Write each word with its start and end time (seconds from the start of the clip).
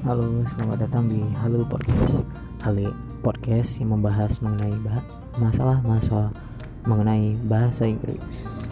Halo, 0.00 0.40
selamat 0.48 0.88
datang 0.88 1.12
di 1.12 1.20
Halo 1.44 1.60
Podcast. 1.68 2.24
Halo 2.64 2.88
Podcast 3.20 3.84
yang 3.84 4.00
membahas 4.00 4.40
mengenai 4.40 4.72
bah 4.80 5.04
masalah-masalah 5.36 6.32
mengenai 6.88 7.36
bahasa 7.44 7.84
Inggris. 7.84 8.69